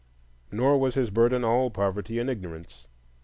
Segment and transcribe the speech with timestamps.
[0.51, 2.87] Nor was his burden all poverty and ignorance.